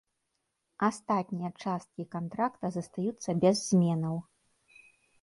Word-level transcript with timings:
Астатнія 0.87 1.51
часткі 1.63 2.03
кантракта 2.17 2.65
застаюцца 2.79 3.39
без 3.47 3.55
зменаў. 3.71 4.15